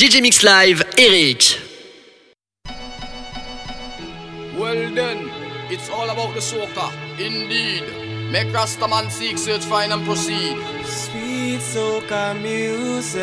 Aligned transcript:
DJ 0.00 0.22
Mix 0.22 0.42
Live, 0.42 0.80
Eric. 0.96 1.60
Well 4.58 4.94
then, 4.94 5.28
it's 5.68 5.90
all 5.90 6.08
about 6.08 6.32
the 6.32 6.40
soca, 6.40 6.90
indeed. 7.18 7.84
Make 8.32 8.46
Rastaman 8.46 9.10
seek, 9.10 9.36
search, 9.36 9.62
find 9.66 9.92
and 9.92 10.02
proceed. 10.06 10.56
Sweet 10.86 11.60
soca 11.60 12.32
music. 12.40 13.20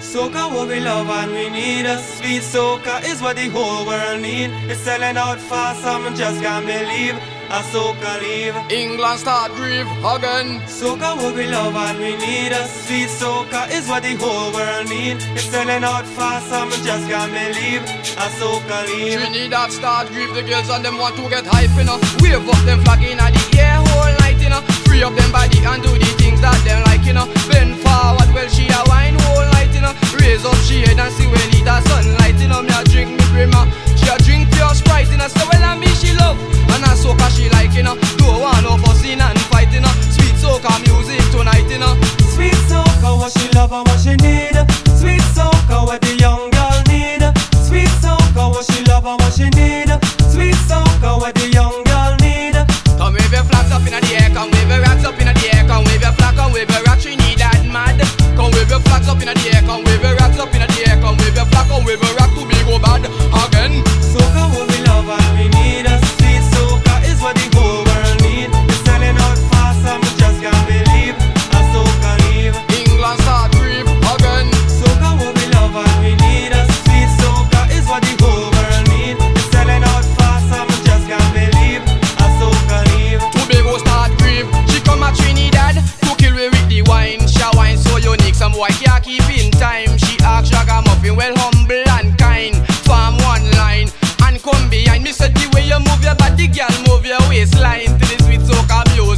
Soca 0.00 0.52
what 0.52 0.66
we 0.66 0.80
love 0.80 1.08
and 1.08 1.30
we 1.30 1.48
need. 1.50 1.86
A 1.86 1.98
sweet 1.98 2.42
soca 2.42 3.04
is 3.04 3.22
what 3.22 3.36
the 3.36 3.48
whole 3.50 3.86
world 3.86 4.22
need. 4.22 4.50
It's 4.68 4.80
selling 4.80 5.16
out 5.16 5.38
fast, 5.38 5.82
some 5.82 6.16
just 6.16 6.42
can't 6.42 6.66
believe. 6.66 7.14
A 7.54 7.62
soca 7.70 8.18
leave. 8.20 8.56
England 8.68 9.20
start 9.20 9.52
grieve 9.54 9.86
again. 10.02 10.58
Soca 10.66 11.14
what 11.14 11.36
we 11.36 11.46
love 11.46 11.76
and 11.76 11.98
we 12.00 12.16
need. 12.16 12.50
A 12.50 12.66
sweet 12.66 13.06
soca 13.06 13.70
is 13.70 13.86
what 13.86 14.02
the 14.02 14.16
whole 14.16 14.50
world 14.50 14.88
need. 14.88 15.22
It's 15.38 15.44
selling 15.54 15.84
out 15.84 16.04
fast, 16.18 16.50
some 16.50 16.70
just 16.82 17.06
can't 17.06 17.30
believe. 17.30 17.86
A 18.18 18.26
soca 18.42 18.90
leave. 18.90 19.22
Trinidad 19.22 19.70
start 19.70 20.08
grieve, 20.08 20.34
the 20.34 20.42
girls 20.42 20.68
and 20.68 20.84
them 20.84 20.98
want 20.98 21.14
to 21.14 21.30
get 21.30 21.46
hype, 21.46 21.70
you 21.78 21.86
know. 21.86 22.02
Wave 22.18 22.42
up 22.42 22.58
them 22.66 22.82
flag 22.82 23.06
in 23.06 23.22
the 23.22 23.46
air 23.54 23.78
whole 23.78 24.10
night, 24.18 24.42
you 24.42 24.50
know. 24.50 24.58
Free 24.82 25.04
up 25.04 25.14
them 25.14 25.30
body 25.30 25.62
and 25.62 25.80
do 25.80 25.94
the 25.94 26.10
things 26.18 26.40
that 26.42 26.58
them 26.66 26.82
like, 26.90 27.06
you 27.06 27.14
know. 27.14 27.30
Bend 27.46 27.78
forward, 27.86 28.34
well 28.34 28.50
she 28.50 28.66
a 28.66 28.82
wine 28.90 29.14
whole 29.30 29.46
night, 29.54 29.70
you 29.70 29.78
know. 29.80 29.94
Raise 30.18 30.42
up 30.42 30.58
she 30.66 30.82
head 30.82 30.98
and 30.98 31.12
see 31.14 31.30
when 31.30 31.38
it 31.54 31.62
a 31.62 31.78
sunlight, 31.86 32.34
you 32.34 32.50
know. 32.50 32.66
Me 32.66 32.74
a 32.74 32.82
drink 32.82 33.14
me 33.14 33.22
brimmer. 33.30 33.62
She 33.94 34.10
a 34.10 34.18
drink 34.26 34.50
pure 34.50 34.74
sprite, 34.74 35.06
you 35.06 35.22
know. 35.22 35.30
So 35.30 35.46
well 35.46 35.62
I 35.62 35.78
me 35.78 35.86
she 36.02 36.10
love. 36.18 36.53
And 36.74 36.84
I 36.84 36.94
soca 36.98 37.30
she 37.30 37.48
like, 37.50 37.72
you 37.72 37.84
know. 37.84 37.94
Don't 38.18 38.40
want 38.42 38.62
no 38.66 38.76
fussing 38.82 39.20
and 39.20 39.38
fighting, 39.46 39.74
you 39.74 39.80
know. 39.80 39.94
Sweet 40.10 40.34
soca 40.42 40.74
music 40.82 41.22
tonight, 41.30 41.70
you 41.70 41.78
know. 41.78 41.94
Sweet 42.34 42.58
soca, 42.66 43.14
what 43.14 43.30
she 43.30 43.46
love 43.54 43.70
and 43.70 43.86
what 43.86 44.00
she 44.02 44.18
need. 44.18 44.58
Sweet 44.98 45.22
soca, 45.30 45.86
what 45.86 46.00
the 46.02 46.18
young 46.18 46.50
girl 46.50 46.78
need. 46.90 47.22
Sweet 47.62 47.94
soca, 48.02 48.50
what 48.50 48.66
she 48.66 48.82
love 48.90 49.06
and 49.06 49.20
what 49.22 49.32
she 49.32 49.46
need. 49.54 49.86
Sweet 50.26 50.58
soca, 50.66 51.14
what 51.20 51.34
the 51.38 51.46
young 51.54 51.78
girl 51.86 52.16
need. 52.18 52.58
Come 52.98 53.14
wave 53.14 53.30
your 53.30 53.44
flags 53.46 53.70
up 53.70 53.86
in 53.86 53.94
the 53.94 54.00
air, 54.18 54.30
come 54.34 54.50
wave 54.50 54.68
your 54.68 54.82
rocks 54.82 55.04
up 55.04 55.18
in 55.20 55.30
the 55.30 55.46
air, 55.54 55.62
come 55.70 55.84
wave 55.86 56.02
your 56.02 56.12
flag, 56.18 56.34
come 56.34 56.52
wave 56.52 56.70
your 56.70 56.82
rock, 56.82 56.98
Trinidad 56.98 57.62
mad. 57.70 58.02
Come 58.34 58.50
wave 58.50 58.70
your 58.70 58.80
flags 58.82 59.06
up 59.06 59.22
in 59.22 59.30
the 59.30 59.34
air, 59.54 59.62
come 59.62 59.84
wave 59.84 60.02
your 60.02 60.16
rocks 60.18 60.38
up 60.42 60.50
in 60.54 60.66
the 60.66 60.68
air, 60.90 60.98
come 60.98 61.16
wave 61.22 61.38
your 61.38 61.46
flag, 61.46 61.68
come 61.70 61.84
wave 61.84 62.02
your 62.02 62.14
rock 62.18 62.23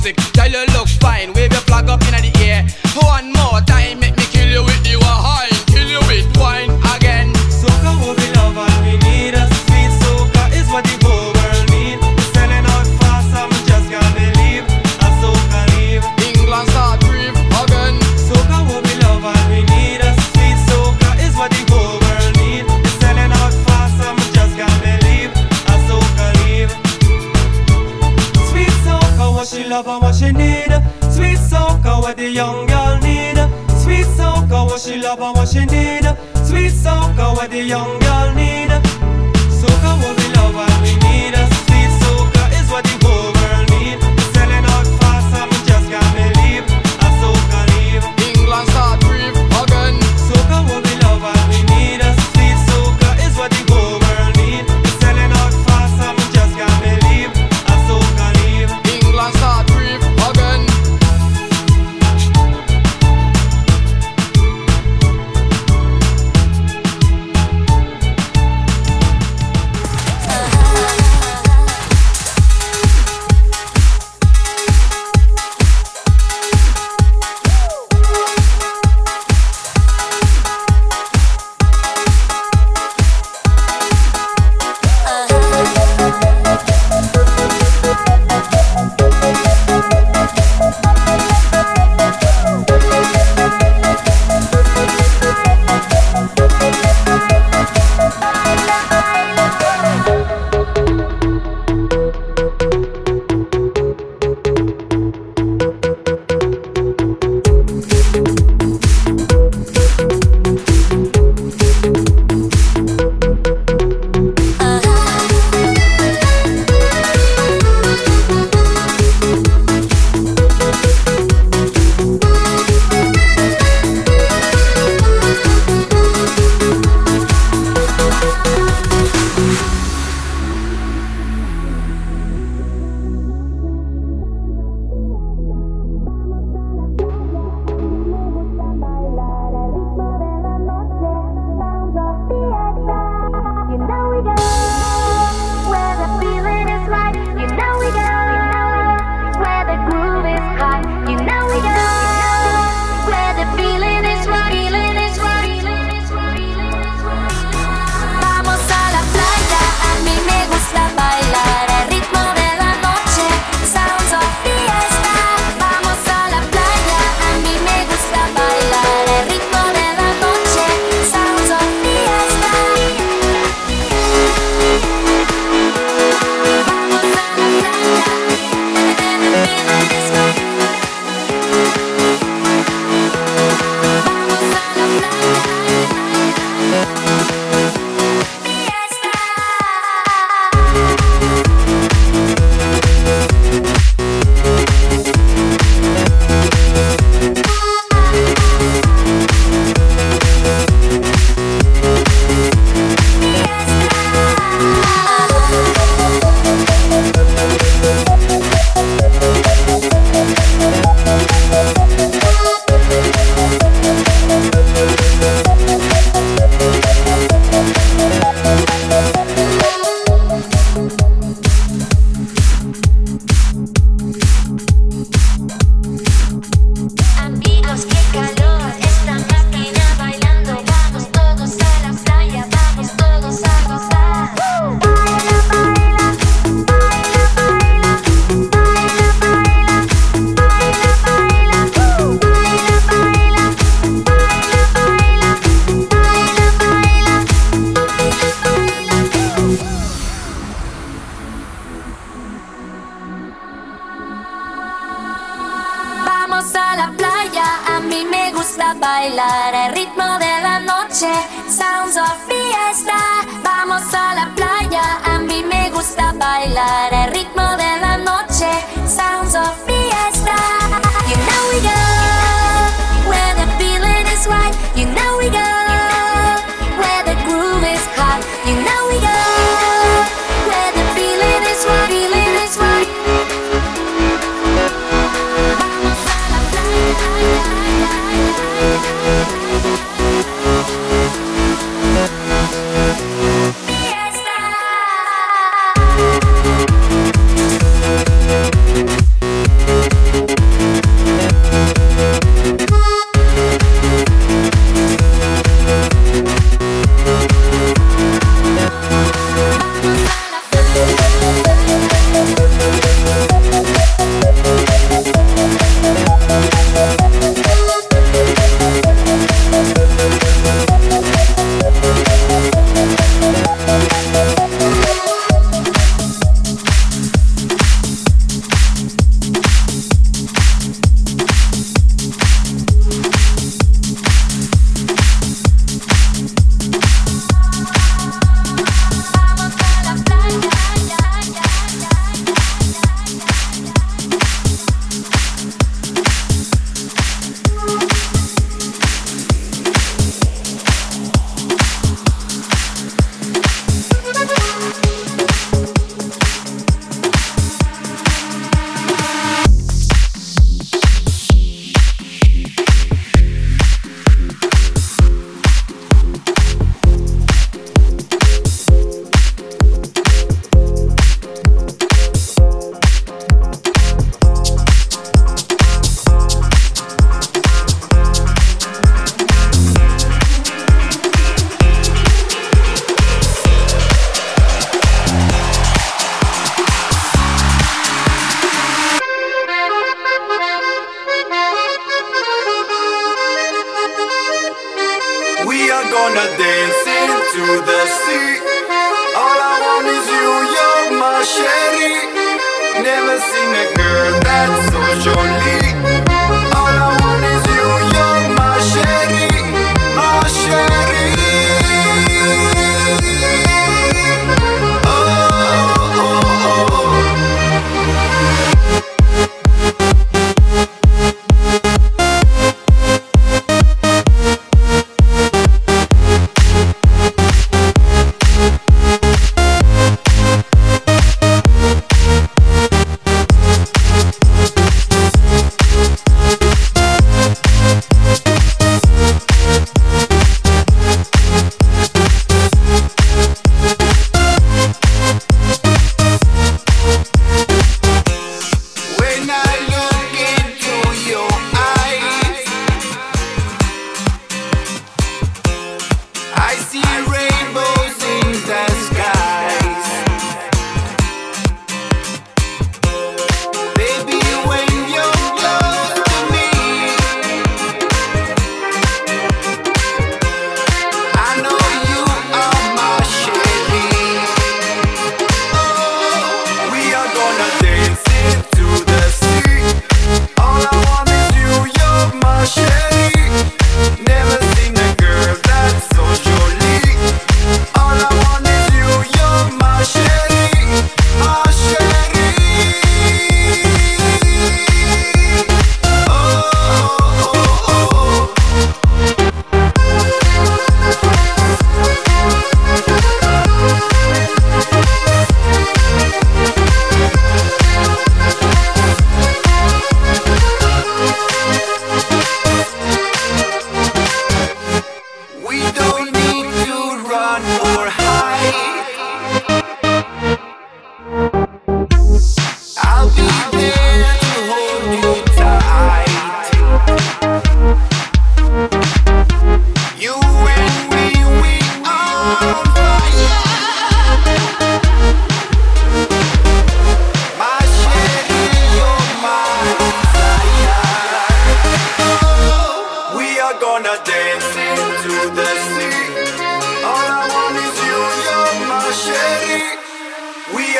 music. 0.07 0.17
Tell 0.33 0.51
you 0.51 0.66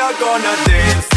are 0.07 0.13
gonna 0.21 0.55
dance 0.65 1.16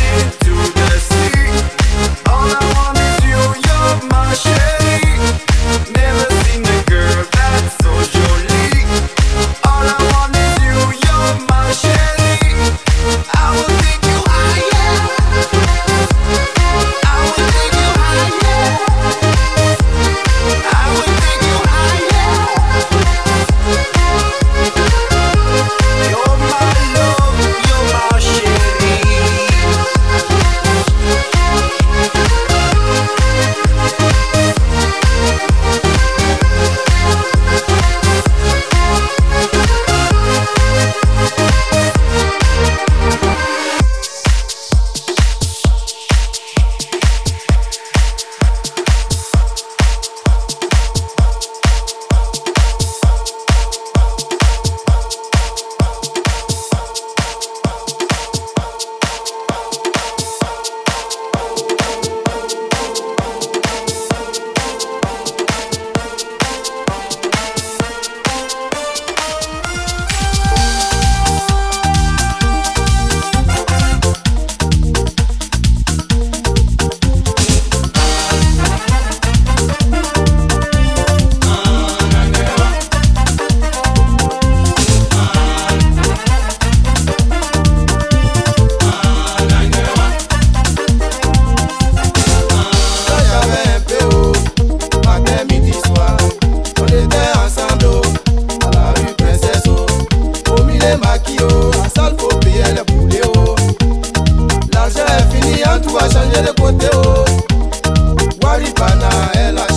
Americana, 108.60 109.08
ela 109.34 109.69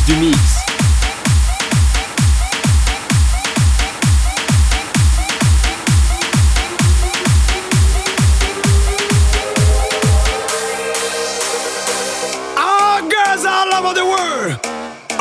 puissance 0.00 0.06
du 0.06 0.16
mix. 0.16 0.36
All 13.42 13.72
over 13.74 13.94
the 13.94 14.04
world. 14.04 14.58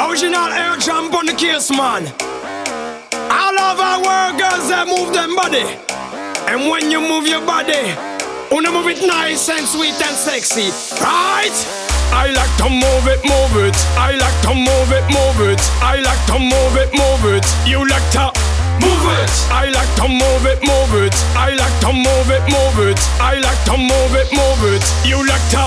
Original 0.09 0.51
air 0.51 0.75
jump 0.77 1.13
on 1.13 1.25
the 1.25 1.33
case, 1.33 1.69
man. 1.71 2.11
All 3.31 3.59
over 3.59 4.03
world, 4.05 4.39
girls 4.39 4.67
they 4.69 4.85
move 4.85 5.13
them 5.13 5.35
body. 5.35 5.63
And 6.47 6.69
when 6.69 6.91
you 6.91 6.99
move 6.99 7.27
your 7.27 7.41
body, 7.45 7.95
wanna 8.51 8.71
move 8.71 8.87
it 8.87 9.05
nice 9.07 9.47
and 9.49 9.65
sweet 9.65 9.93
and 9.93 10.15
sexy, 10.15 10.69
move 12.69 13.07
it, 13.07 13.21
move 13.25 13.55
it. 13.65 13.75
I 13.97 14.13
like 14.15 14.37
to 14.45 14.53
move 14.53 14.91
it, 14.93 15.05
move 15.09 15.39
it. 15.49 15.61
I 15.81 15.97
like 16.01 16.21
to 16.29 16.37
move 16.37 16.75
it, 16.77 16.93
move 16.93 17.25
it. 17.25 17.45
You 17.65 17.81
like 17.87 18.05
to 18.13 18.29
move 18.81 19.05
it. 19.17 19.31
I 19.49 19.69
like 19.73 19.89
to 19.97 20.07
move 20.07 20.45
it, 20.45 20.61
move 20.61 20.93
it. 21.01 21.15
I 21.35 21.55
like 21.57 21.75
to 21.81 21.91
move 21.93 22.29
it, 22.29 22.43
move 22.45 22.79
it. 22.85 22.99
I 23.19 23.39
like 23.41 23.61
to 23.65 23.75
move 23.77 24.13
it, 24.13 24.29
move 24.31 24.61
it. 24.69 24.83
You 25.03 25.25
like 25.25 25.45
to 25.55 25.65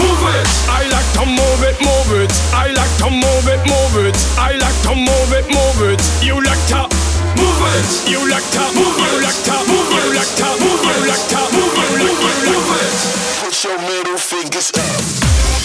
move 0.00 0.24
it. 0.32 0.48
I 0.72 0.88
like 0.88 1.08
to 1.20 1.24
move 1.28 1.62
it, 1.68 1.76
move 1.84 2.10
it. 2.16 2.32
I 2.54 2.72
like 2.72 2.94
to 3.02 3.08
move 3.10 3.48
it, 3.48 3.60
move 3.68 3.96
it. 4.08 4.16
I 4.38 4.56
like 4.56 4.78
to 4.88 4.94
move 4.94 5.32
it, 5.36 5.46
move 5.52 5.80
it. 5.84 6.00
You 6.24 6.40
like 6.40 6.64
to 6.72 6.88
move 7.36 7.60
it. 7.76 7.88
You 8.08 8.24
like 8.24 8.48
to 8.56 8.64
move. 8.72 8.96
You 8.96 9.12
like 9.20 9.40
to 9.44 9.52
move. 9.58 9.84
You 9.90 10.16
like 10.16 10.32
to 10.38 10.48
move. 10.64 10.80
You 10.80 10.96
like 11.04 11.24
to 11.28 11.40
move. 11.52 11.72
You 11.72 11.98
like 12.00 12.16
to 12.16 12.26
move 12.46 12.72
it. 12.72 12.96
Put 13.42 13.64
your 13.64 13.78
middle 13.78 14.18
fingers 14.18 14.72
up. 14.74 15.57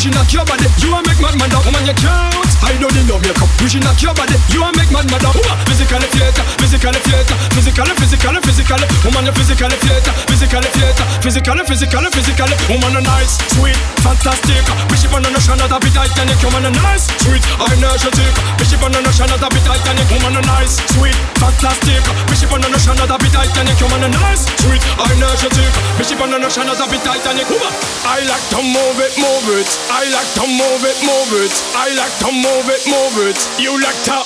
Should 0.00 0.14
knock 0.14 0.32
your 0.32 0.44
body. 0.46 0.64
You 0.80 0.94
a 0.96 1.02
make 1.04 1.20
mad 1.20 1.36
mad 1.36 1.52
up. 1.52 1.64
Woman 1.66 1.84
you 1.84 1.92
cute, 1.92 2.49
I 2.62 2.76
don't 2.76 2.92
need 2.92 3.08
no 3.08 3.16
makeup. 3.18 3.48
You 3.60 3.68
should 3.72 3.84
knock 3.84 4.00
your 4.02 4.12
body. 4.12 4.36
You 4.52 4.60
a 4.60 4.70
make 4.76 4.92
mad 4.92 5.08
mad 5.08 5.24
up. 5.24 5.32
Woman, 5.32 5.56
physically 5.64 6.08
fit, 6.12 6.36
physically 6.60 7.00
fit, 7.08 7.28
physically, 7.56 7.94
physically, 7.96 8.40
physically. 8.44 8.86
Woman 9.04 9.24
you 9.24 9.34
physically 9.34 9.78
fit, 9.80 10.04
physically 10.28 10.70
fit, 10.76 10.96
physically, 11.24 11.64
physically, 11.64 12.10
physically. 12.12 12.56
Woman 12.68 13.00
you 13.00 13.02
nice, 13.02 13.40
sweet, 13.56 13.78
fantastic. 14.04 14.64
Bishop 14.92 15.12
on 15.16 15.24
the 15.24 15.32
of 15.32 15.56
the 15.56 15.78
bit 15.80 15.94
Titanic. 15.96 16.36
Woman 16.44 16.68
you 16.68 16.72
nice, 16.84 17.08
sweet, 17.24 17.44
energetic. 17.64 18.34
Bishop 18.60 18.84
on 18.84 18.92
the 18.92 19.00
of 19.00 19.16
the 19.16 19.48
bit 19.48 19.64
Titanic. 19.64 20.08
Woman 20.12 20.36
you 20.36 20.44
nice, 20.44 20.76
sweet, 20.92 21.16
fantastic. 21.40 22.04
Bishop 22.28 22.52
on 22.52 22.60
the 22.60 22.68
of 22.68 23.08
the 23.08 23.16
bit 23.16 23.32
Titanic. 23.32 23.80
Woman 23.80 24.04
you 24.04 24.12
nice, 24.20 24.44
sweet, 24.60 24.82
energetic. 25.08 25.72
Bishop 25.96 26.20
on 26.20 26.28
the 26.28 26.38
of 26.44 26.76
the 26.76 26.86
bit 26.92 27.02
Titanic. 27.08 27.48
Woman. 27.48 27.72
I 28.04 28.20
like 28.28 28.46
to 28.52 28.60
move 28.60 28.98
it, 29.00 29.12
move 29.16 29.48
it. 29.56 29.68
I 29.88 30.04
like 30.12 30.30
to 30.36 30.44
move 30.44 30.82
it, 30.84 30.98
move 31.00 31.32
it. 31.40 31.54
I 31.72 31.88
like 31.96 32.14
to 32.20 32.28
move 32.30 32.49
it, 32.50 32.82
move 32.90 33.16
it. 33.30 33.38
You 33.62 33.78
like 33.78 34.00
to 34.10 34.18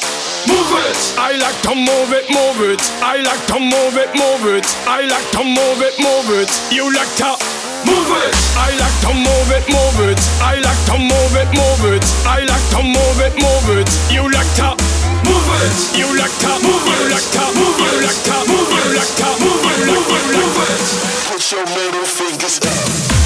move 0.49 0.73
it. 0.81 0.97
I 1.21 1.37
like 1.37 1.59
to 1.69 1.75
move 1.77 2.11
it, 2.13 2.27
move 2.33 2.61
it. 2.65 2.81
I 3.05 3.21
like 3.21 3.45
to 3.53 3.59
move 3.61 3.97
it, 4.01 4.11
move 4.17 4.45
it. 4.49 4.65
I 4.89 5.05
like 5.05 5.29
to 5.37 5.43
move 5.45 5.81
it, 5.85 5.95
move 6.01 6.29
it. 6.33 6.49
You 6.73 6.89
like 6.95 7.13
to 7.21 7.37
move 7.85 8.11
it. 8.25 8.35
I 8.57 8.73
like 8.81 8.97
to 9.05 9.13
move 9.13 9.51
it, 9.53 9.65
move 9.69 9.99
it. 10.09 10.21
I 10.41 10.57
like 10.65 10.83
to 10.89 10.97
move 10.97 11.35
it, 11.37 11.51
move 11.53 11.85
it. 11.93 12.05
I 12.25 12.41
like 12.49 12.67
to 12.73 12.81
move 12.81 13.21
it, 13.21 13.35
move 13.37 13.69
it. 13.77 13.89
You 14.09 14.25
like 14.33 14.53
to 14.57 14.73
move 15.29 15.49
it. 15.61 15.77
You 15.93 16.09
like 16.17 16.35
to 16.45 16.53
move. 16.65 16.89
it. 16.89 17.05
You 17.05 17.29
like 17.29 17.37
to 17.37 17.53
move. 17.53 17.77
You 17.77 18.01
like 18.01 18.21
to 18.25 18.37
move. 18.49 18.69
You 18.73 18.85
like 18.97 19.13
to 19.21 19.29
move. 19.43 19.65
You 19.69 19.85
like 19.85 20.09
to 20.09 20.21
move 20.33 20.59
it. 20.65 20.87
Put 21.29 21.45
your 21.53 21.67
middle 21.77 22.09
fingers 22.09 22.57
up. 22.65 23.24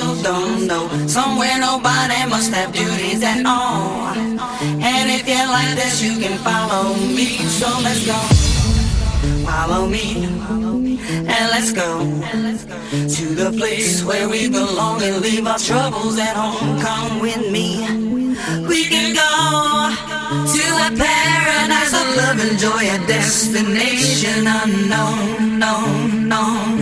still 0.00 0.22
don't 0.22 0.66
know. 0.66 0.88
Somewhere 1.06 1.58
nobody 1.58 2.28
must 2.28 2.52
have 2.52 2.72
duties 2.72 3.22
at 3.22 3.44
all. 3.44 4.14
And 4.90 5.10
if 5.10 5.28
you 5.28 5.42
like 5.56 5.74
this, 5.76 6.02
you 6.02 6.18
can 6.18 6.38
follow 6.38 6.94
me. 6.94 7.28
So 7.58 7.68
let's 7.82 8.04
go. 8.06 8.18
Follow 9.44 9.86
me. 9.86 10.24
And 11.34 11.44
let's 11.54 11.72
go 11.72 11.90
to 13.16 13.24
the 13.40 13.50
place 13.56 14.04
where 14.04 14.28
we 14.28 14.48
belong 14.48 15.02
and 15.02 15.20
leave 15.20 15.46
our 15.46 15.58
troubles 15.58 16.18
at 16.18 16.36
home. 16.36 16.80
Come 16.80 17.20
with 17.20 17.50
me. 17.50 17.68
We 18.66 18.84
can 18.92 19.14
go 19.14 19.30
to 20.56 20.64
a 20.86 20.90
paradise 20.96 21.92
of 22.00 22.06
love 22.20 22.38
and 22.46 22.58
joy, 22.58 22.84
a 22.96 22.98
destination 23.06 24.46
unknown, 24.46 25.58
known, 25.58 26.28
known. 26.28 26.79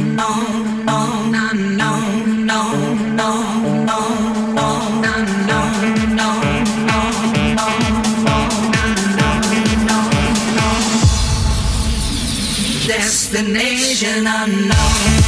destination 13.31 14.27
unknown. 14.27 15.19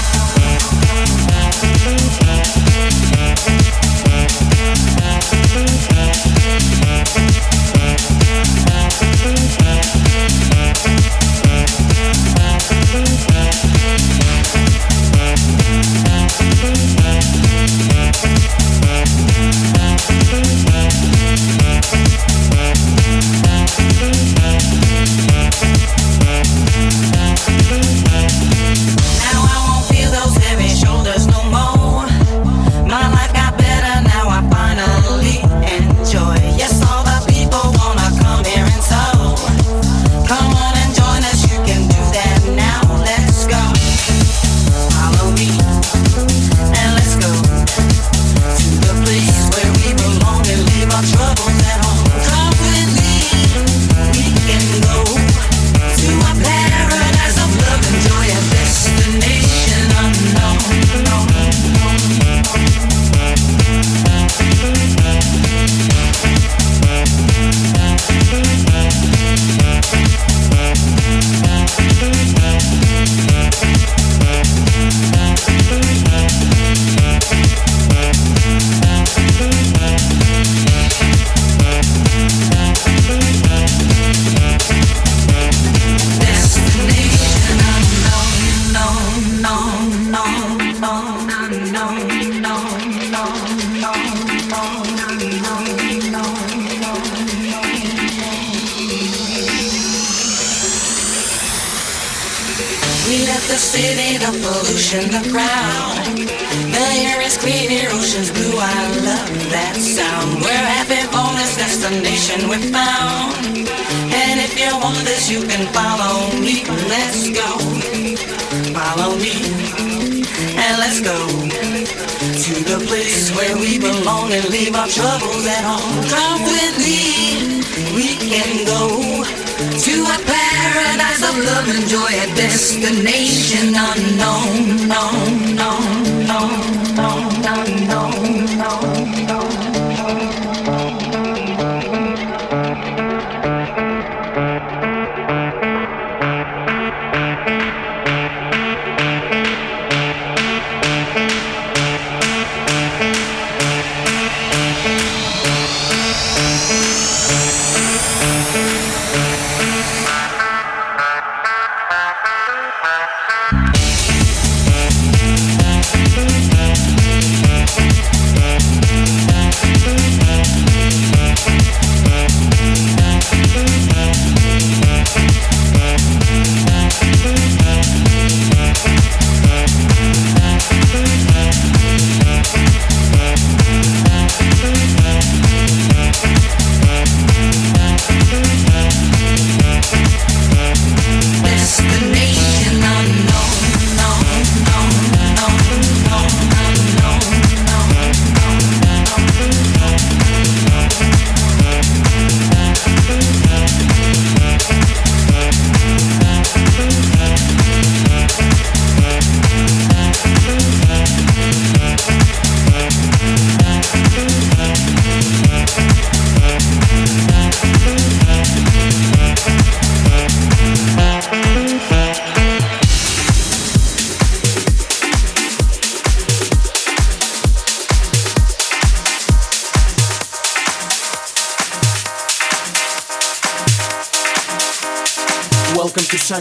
Thank 20.32 20.69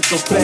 Welcome 0.02 0.39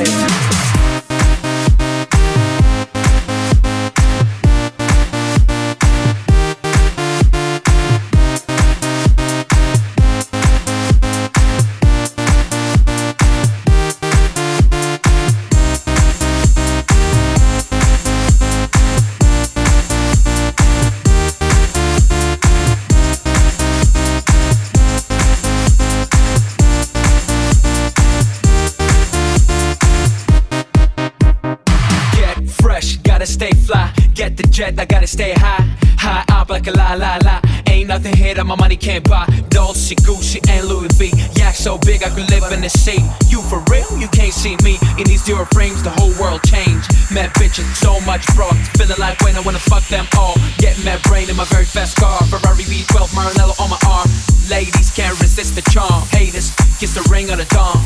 jet, 34.55 34.79
I 34.79 34.85
gotta 34.85 35.07
stay 35.07 35.33
high. 35.33 35.67
High 35.97 36.23
up 36.31 36.49
like 36.49 36.67
a 36.67 36.71
la 36.71 36.93
la 36.93 37.17
la. 37.25 37.41
Ain't 37.67 37.89
nothing 37.89 38.15
here 38.15 38.33
that 38.35 38.45
my 38.45 38.55
money 38.55 38.77
can't 38.77 39.03
buy. 39.03 39.25
Dolce, 39.49 39.95
Gucci, 39.95 40.39
and 40.49 40.67
Louis 40.69 40.91
V. 40.97 41.11
Yak 41.55 41.61
so 41.61 41.77
big 41.77 42.03
I 42.03 42.09
could 42.09 42.29
live 42.29 42.51
in 42.51 42.59
the 42.59 42.69
sea. 42.69 42.99
You 43.27 43.41
for 43.41 43.63
real? 43.71 43.87
You 43.97 44.09
can't 44.09 44.33
see 44.33 44.57
me 44.63 44.77
in 44.99 45.05
these 45.05 45.23
zero 45.23 45.45
frames. 45.53 45.81
The 45.81 45.89
whole 45.89 46.11
world 46.19 46.43
changed. 46.43 46.91
Mad 47.11 47.31
bitches, 47.35 47.63
so 47.75 47.99
much 48.01 48.27
broad. 48.35 48.57
Feeling 48.75 48.99
like 48.99 49.21
when 49.21 49.35
I 49.37 49.39
wanna 49.39 49.59
fuck 49.59 49.83
them 49.87 50.05
all. 50.17 50.35
Get 50.57 50.75
mad 50.83 51.01
brain 51.03 51.29
in 51.29 51.37
my 51.37 51.45
very 51.45 51.63
fast 51.63 51.95
car. 51.95 52.19
Ferrari 52.27 52.63
V12, 52.63 53.07
Maranello 53.15 53.55
on 53.59 53.69
my 53.69 53.79
arm. 53.87 54.09
Ladies 54.49 54.91
can't 54.91 55.17
resist 55.21 55.55
the 55.55 55.63
charm. 55.71 56.03
Haters, 56.11 56.51
kiss 56.79 56.93
the 56.93 57.07
ring 57.09 57.29
of 57.29 57.37
the 57.37 57.47
dawn. 57.55 57.79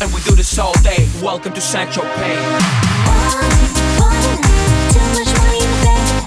And 0.00 0.12
we 0.14 0.20
do 0.22 0.36
this 0.36 0.56
all 0.58 0.74
day. 0.82 1.08
Welcome 1.20 1.52
to 1.54 1.60
St. 1.60 1.90
Tropez. 1.90 2.38
Too 4.94 5.00
much 5.18 5.30
money 5.34 5.58
in 5.58 6.18
the. 6.18 6.23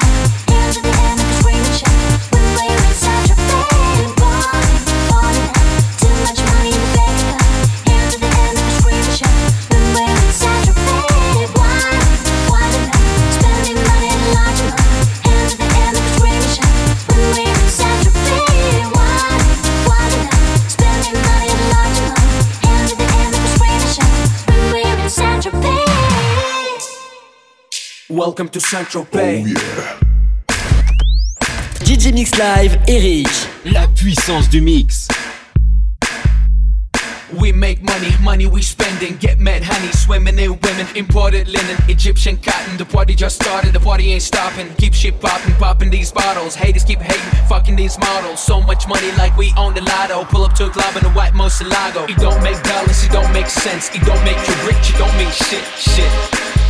Welcome 28.17 28.49
to 28.49 28.60
St. 28.60 28.88
Tropez. 28.88 29.45
DJ 31.86 32.12
Mix 32.12 32.36
Live, 32.39 32.75
Eric. 32.88 33.27
La 33.63 33.86
puissance 33.89 34.47
du 34.49 34.60
mix. 34.60 35.08
We 37.39 37.51
make 37.51 37.84
money, 37.84 38.10
money 38.23 38.47
we 38.47 38.63
spending. 38.63 39.17
Get 39.17 39.39
mad 39.39 39.62
honey, 39.62 39.91
swimming 39.91 40.39
in 40.39 40.58
women. 40.62 40.88
Imported 40.95 41.47
linen, 41.47 41.77
Egyptian 41.88 42.38
cotton. 42.38 42.77
The 42.77 42.86
party 42.86 43.13
just 43.13 43.36
started, 43.36 43.71
the 43.71 43.80
party 43.80 44.12
ain't 44.12 44.23
stopping. 44.23 44.73
Keep 44.80 44.95
shit 44.95 45.21
popping, 45.21 45.53
popping 45.53 45.91
these 45.91 46.12
bottles. 46.12 46.56
Haters 46.56 46.84
keep 46.84 46.97
hating, 46.97 47.45
fucking 47.47 47.75
these 47.75 47.99
models. 47.99 48.39
So 48.39 48.60
much 48.60 48.88
money 48.88 49.12
like 49.19 49.38
we 49.38 49.53
own 49.56 49.75
the 49.75 49.82
lotto. 49.82 50.25
Pull 50.25 50.43
up 50.43 50.56
to 50.56 50.65
a 50.65 50.69
club 50.71 50.97
in 50.97 51.06
a 51.06 51.10
white 51.12 51.34
Murciélago. 51.34 52.10
It 52.10 52.17
don't 52.17 52.41
make 52.41 52.60
dollars, 52.63 53.03
it 53.03 53.12
don't 53.12 53.32
make 53.32 53.45
sense. 53.45 53.91
It 53.93 54.01
don't 54.01 54.23
make 54.25 54.39
you 54.47 54.56
rich, 54.65 54.89
it 54.89 54.97
don't 54.97 55.15
mean 55.19 55.30
shit, 55.30 55.63
shit. 55.77 56.57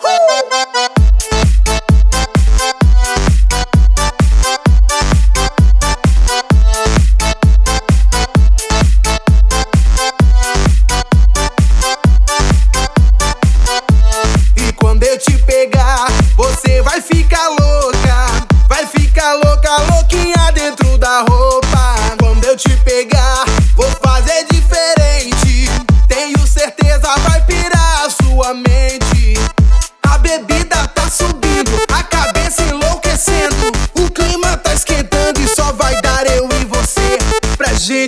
Oh. 0.00 1.01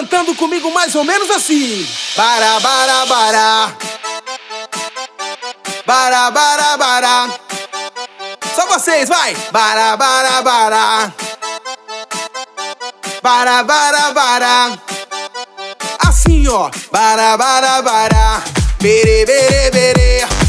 cantando 0.00 0.34
comigo 0.34 0.70
mais 0.72 0.94
ou 0.94 1.04
menos 1.04 1.30
assim. 1.30 1.86
bara 2.16 2.58
bara 2.60 3.06
bará. 3.06 3.72
bara 5.84 6.30
bara 6.30 6.76
bará. 6.78 7.30
Só 8.54 8.66
vocês, 8.66 9.08
vai. 9.10 9.36
bara 9.52 9.96
bara 9.98 10.42
bará. 10.42 11.12
bara 13.22 13.62
bara 13.62 14.12
bará. 14.12 14.78
Assim, 15.98 16.48
ó. 16.48 16.70
bara 16.90 17.36
bara 17.36 17.82
bará. 17.82 18.42
bere 18.80 19.26
bere 19.26 19.70
bere 19.70 20.39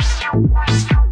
worst, 0.00 0.34
worst, 0.34 0.90
worst. 0.90 1.09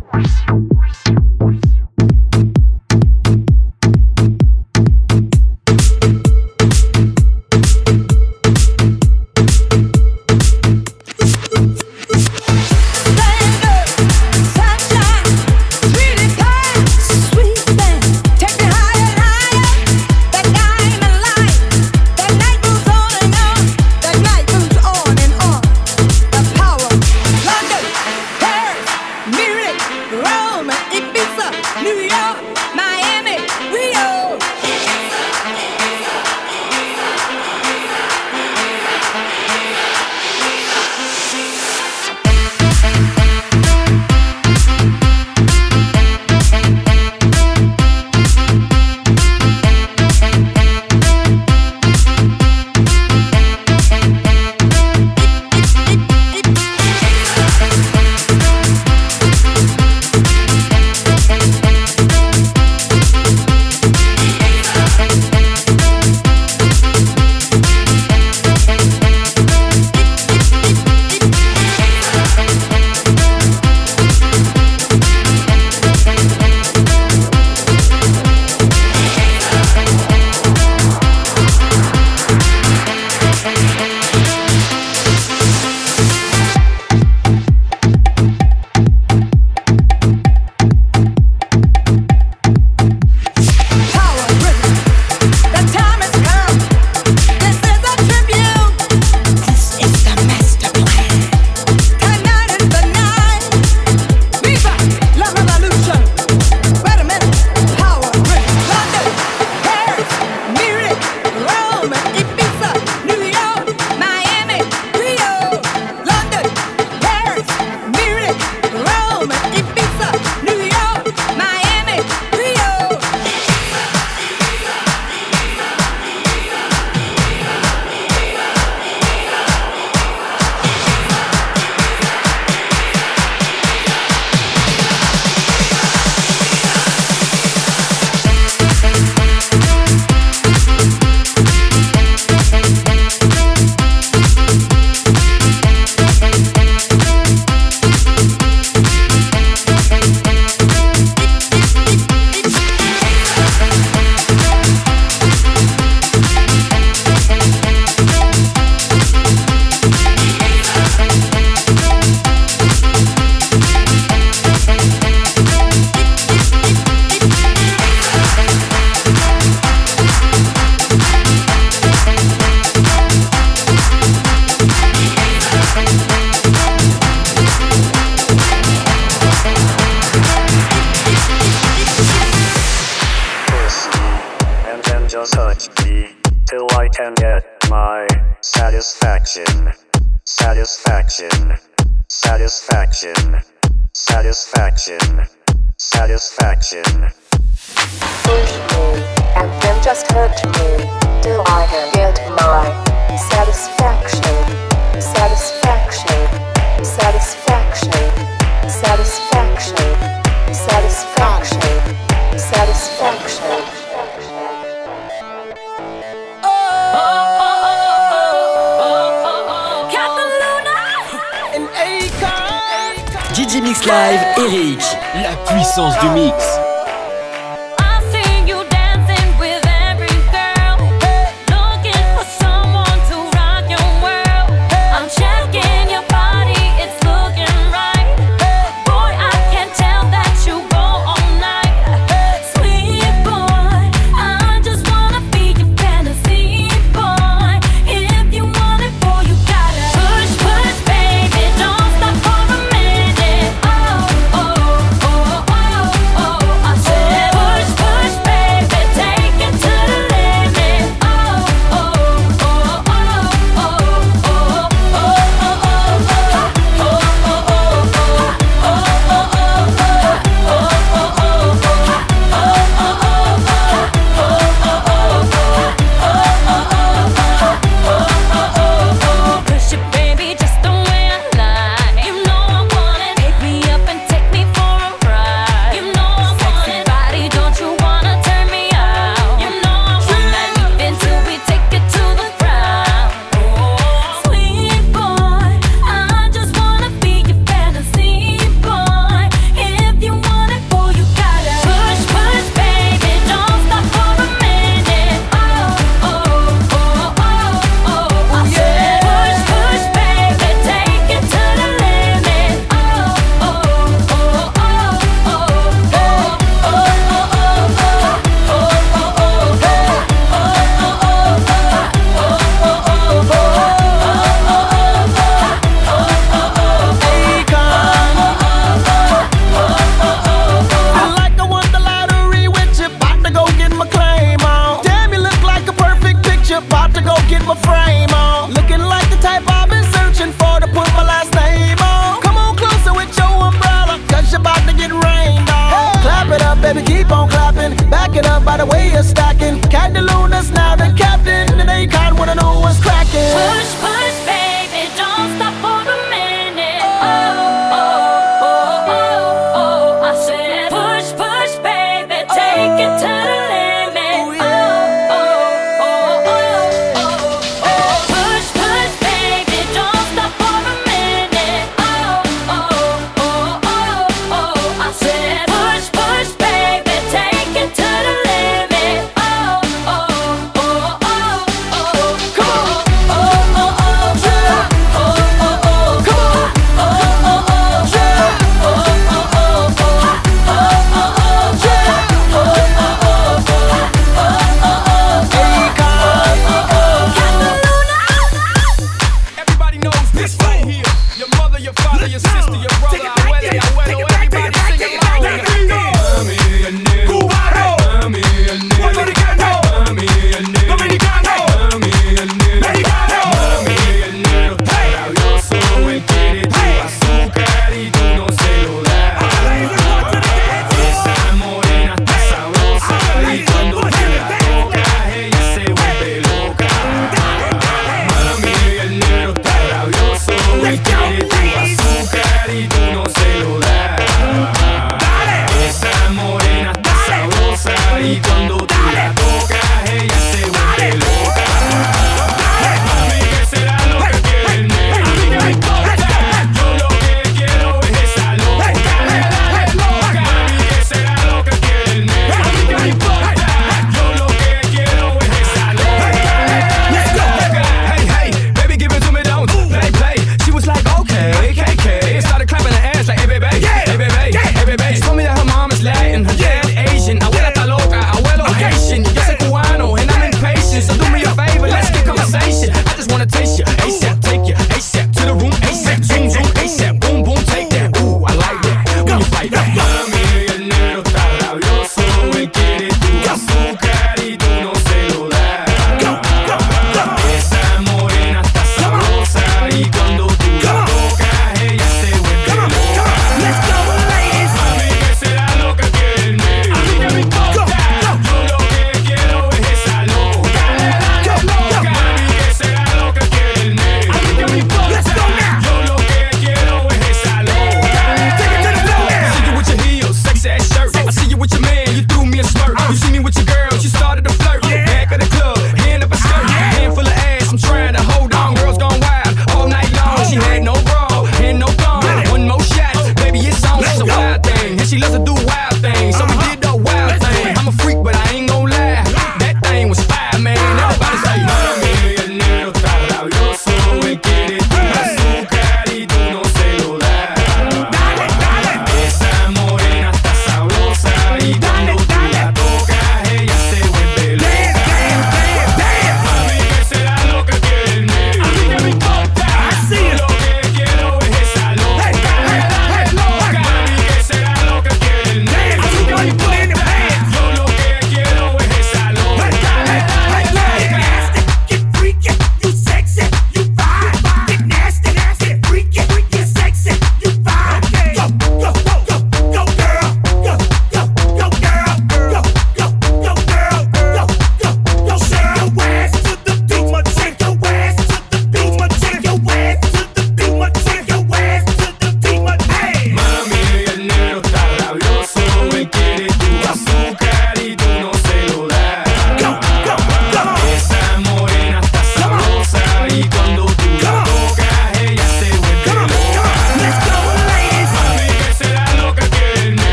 DJ 223.39 223.63
Mix 223.63 223.85
Live, 223.85 224.21
Eric. 224.37 224.81
La 225.15 225.37
puissance 225.47 225.97
du 226.01 226.09
mix. 226.09 226.68